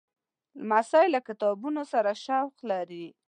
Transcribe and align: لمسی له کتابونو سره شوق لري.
لمسی 0.59 1.05
له 1.13 1.19
کتابونو 1.27 1.81
سره 1.91 2.11
شوق 2.25 2.55
لري. 2.71 3.05